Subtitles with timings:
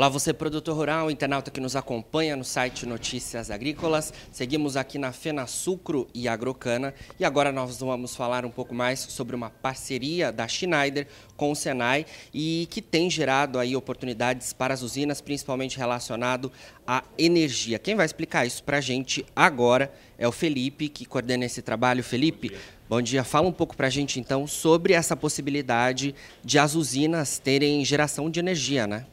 [0.00, 4.14] Olá, você produtor rural, internauta que nos acompanha no site Notícias Agrícolas.
[4.32, 8.98] Seguimos aqui na Fena Sucro e Agrocana e agora nós vamos falar um pouco mais
[8.98, 11.06] sobre uma parceria da Schneider
[11.36, 16.50] com o Senai e que tem gerado aí oportunidades para as usinas, principalmente relacionado
[16.86, 17.78] à energia.
[17.78, 22.02] Quem vai explicar isso para a gente agora é o Felipe, que coordena esse trabalho.
[22.02, 22.56] Felipe,
[22.88, 23.22] bom dia.
[23.22, 28.30] Fala um pouco para a gente então sobre essa possibilidade de as usinas terem geração
[28.30, 29.04] de energia, né?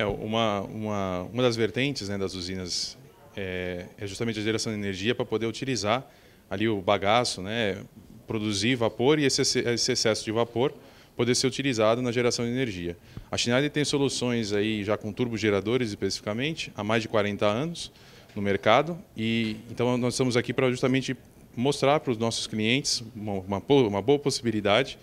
[0.00, 2.96] É, uma, uma, uma das vertentes né, das usinas
[3.36, 6.10] é, é, justamente a geração de energia para poder utilizar
[6.48, 7.82] ali o bagaço, né,
[8.26, 10.72] produzir vapor e esse, esse excesso de vapor
[11.14, 12.96] poder ser utilizado na geração de energia.
[13.30, 17.92] A Schneider tem soluções aí já com turbogeradores especificamente, há mais de 40 anos
[18.34, 21.14] no mercado, e então nós estamos aqui para justamente
[21.54, 24.98] mostrar para os nossos clientes uma, uma, uma boa possibilidade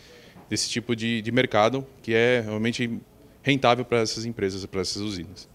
[0.49, 2.99] desse tipo de, de mercado que é realmente
[3.47, 5.47] rentável para essas empresas, para essas usinas.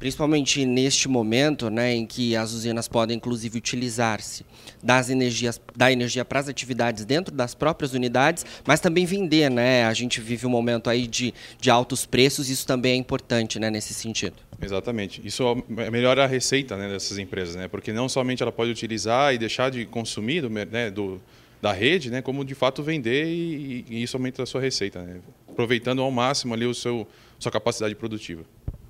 [0.00, 4.46] Principalmente neste momento, né, em que as usinas podem inclusive utilizar-se
[4.82, 9.84] das energias, da energia para as atividades dentro das próprias unidades, mas também vender, né?
[9.84, 13.68] A gente vive um momento aí de, de altos preços, isso também é importante, né,
[13.68, 14.36] nesse sentido.
[14.60, 15.20] Exatamente.
[15.22, 15.44] Isso
[15.76, 17.68] é melhora a receita né, dessas empresas, né?
[17.68, 21.20] Porque não somente ela pode utilizar e deixar de consumir do, né, do
[21.60, 25.20] da rede, né, como de fato vender e, e isso aumenta a sua receita, né,
[25.48, 27.06] aproveitando ao máximo ali o seu
[27.38, 28.44] sua capacidade produtiva.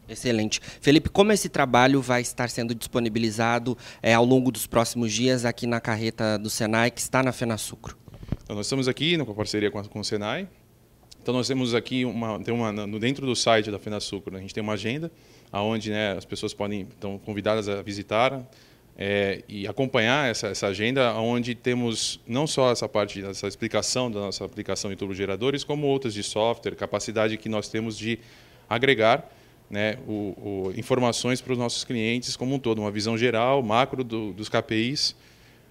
[0.09, 0.61] Excelente.
[0.81, 5.69] Felipe, como esse trabalho vai estar sendo disponibilizado é, ao longo dos próximos dias aqui
[5.69, 7.97] na carreta do Senai, que está na Fenasucro?
[8.43, 10.49] Então, nós estamos aqui com parceria com, a, com o Senai.
[11.23, 14.53] Então, nós temos aqui uma, tem uma, dentro do site da Fenasucro, né, a gente
[14.53, 15.13] tem uma agenda,
[15.53, 18.43] onde né, as pessoas podem, estão convidadas a visitar,
[19.03, 24.21] é, e acompanhar essa, essa, agenda, onde temos não só essa parte dessa explicação da
[24.21, 28.19] nossa aplicação de turbogeradores, como outras de software, capacidade que nós temos de
[28.69, 29.27] agregar
[29.71, 34.05] né, o, o, informações para os nossos clientes como um todo, uma visão geral, macro
[34.05, 35.17] do, dos KPIs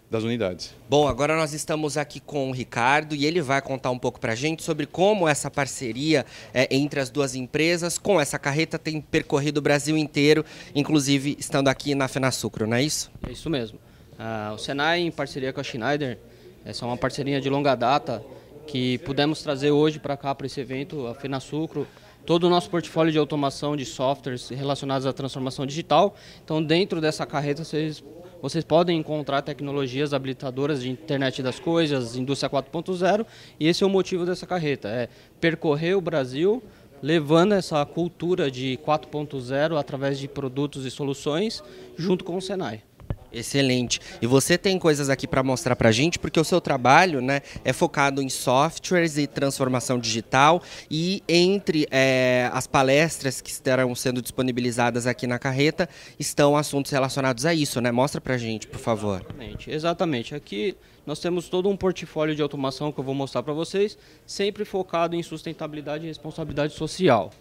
[0.09, 0.74] das unidades.
[0.90, 4.34] Bom, agora nós estamos aqui com o Ricardo e ele vai contar um pouco para
[4.34, 9.00] a gente sobre como essa parceria é, entre as duas empresas com essa carreta tem
[9.00, 10.44] percorrido o Brasil inteiro,
[10.74, 13.12] inclusive estando aqui na Fenasucro, não é isso?
[13.28, 13.78] É isso mesmo.
[14.14, 16.18] Uh, o Senai, em parceria com a Schneider,
[16.66, 18.24] essa é uma parceria de longa data
[18.68, 21.88] que pudemos trazer hoje para cá, para esse evento, a Fenasucro,
[22.25, 26.16] todo o nosso portfólio de automação de softwares relacionados à transformação digital.
[26.44, 28.03] Então, dentro dessa carreta, vocês
[28.42, 33.26] vocês podem encontrar tecnologias habilitadoras de internet das coisas, indústria 4.0,
[33.60, 36.64] e esse é o motivo dessa carreta, é percorrer o Brasil
[37.02, 41.64] levando essa cultura de 4.0 através de produtos e soluções
[41.98, 42.84] junto com o Senai.
[43.32, 44.00] Excelente.
[44.22, 47.42] E você tem coisas aqui para mostrar para a gente, porque o seu trabalho né,
[47.64, 50.62] é focado em softwares e transformação digital.
[50.90, 55.88] E entre é, as palestras que estarão sendo disponibilizadas aqui na carreta
[56.20, 57.80] estão assuntos relacionados a isso.
[57.80, 57.92] Né?
[57.92, 59.22] Mostra para a gente, por favor.
[59.22, 59.72] Exatamente.
[59.72, 60.36] Exatamente.
[60.36, 60.76] Aqui
[61.06, 65.16] nós temos todo um portfólio de automação que eu vou mostrar para vocês, sempre focado
[65.16, 67.32] em sustentabilidade e responsabilidade social.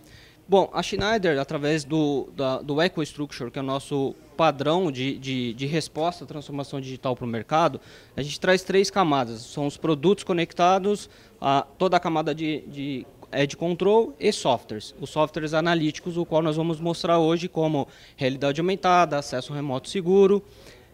[0.50, 5.52] Bom, a Schneider, através do, da, do EcoStructure, que é o nosso padrão de, de,
[5.52, 7.78] de resposta à transformação digital para o mercado,
[8.16, 9.42] a gente traz três camadas.
[9.42, 14.94] São os produtos conectados, a, toda a camada de, de Edge Control e softwares.
[14.98, 20.42] Os softwares analíticos, o qual nós vamos mostrar hoje como realidade aumentada, acesso remoto seguro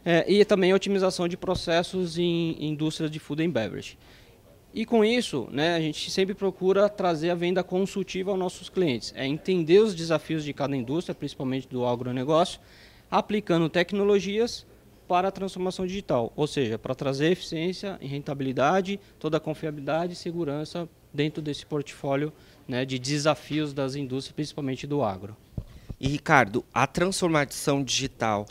[0.04, 3.96] é, e também otimização de processos em, indústrias de food and beverage.
[4.74, 9.14] E com isso, né, a gente sempre procura trazer a venda consultiva aos nossos clientes.
[9.16, 12.58] É entender os desafios de cada indústria, principalmente do agronegócio,
[13.08, 14.66] aplicando tecnologias
[15.06, 20.16] para a transformação digital, ou seja, para trazer eficiência e rentabilidade, toda a confiabilidade e
[20.16, 22.32] segurança dentro desse portfólio
[22.66, 25.36] né, de desafios das indústrias, principalmente do agro.
[26.00, 28.44] E Ricardo, a transformação digital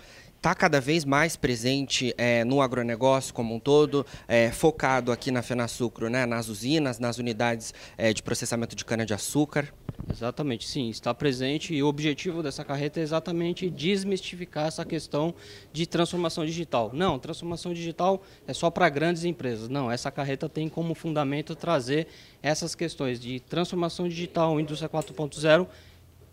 [0.43, 5.41] está cada vez mais presente é, no agronegócio como um todo, é, focado aqui na
[5.41, 9.73] Fenasucro, né, nas usinas, nas unidades é, de processamento de cana-de-açúcar?
[10.11, 15.33] Exatamente, sim, está presente e o objetivo dessa carreta é exatamente desmistificar essa questão
[15.71, 16.91] de transformação digital.
[16.93, 19.69] Não, transformação digital é só para grandes empresas.
[19.69, 22.05] Não, essa carreta tem como fundamento trazer
[22.41, 25.67] essas questões de transformação digital, indústria 4.0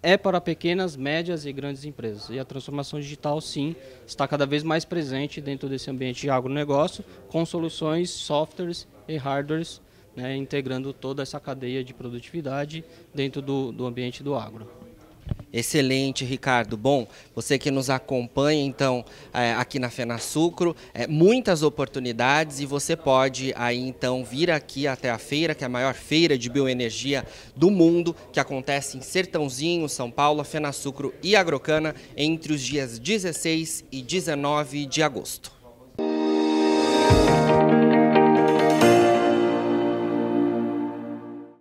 [0.02, 2.30] é para pequenas, médias e grandes empresas.
[2.30, 3.76] E a transformação digital, sim,
[4.06, 9.80] está cada vez mais presente dentro desse ambiente de agronegócio, com soluções, softwares e hardwares,
[10.16, 14.89] né, integrando toda essa cadeia de produtividade dentro do, do ambiente do agro.
[15.52, 16.76] Excelente, Ricardo.
[16.76, 22.94] Bom, você que nos acompanha, então, é, aqui na FenaSucro, é, muitas oportunidades e você
[22.96, 27.26] pode aí, então, vir aqui até a feira, que é a maior feira de bioenergia
[27.56, 33.84] do mundo, que acontece em Sertãozinho, São Paulo, FenaSucro e Agrocana, entre os dias 16
[33.90, 35.59] e 19 de agosto.